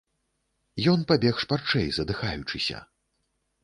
[0.93, 2.77] Ён пабег шпарчэй, задыхаючыся.